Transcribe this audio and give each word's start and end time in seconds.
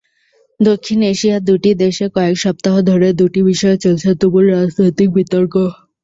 দক্ষিণ 0.59 0.99
এশিয়ার 1.11 1.41
দুটি 1.49 1.71
দেশে 1.83 2.05
কয়েক 2.15 2.35
সপ্তাহ 2.39 2.75
ধরে 2.89 3.07
দুটি 3.19 3.41
বিষয়ে 3.49 3.77
চলছে 3.83 4.09
তুমুল 4.21 4.45
রাজনৈতিক 4.51 5.09
বিতর্ক। 5.17 5.53